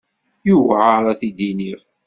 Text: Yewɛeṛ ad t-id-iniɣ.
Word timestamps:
Yewɛeṛ 0.47 1.03
ad 1.11 1.17
t-id-iniɣ. 1.19 1.79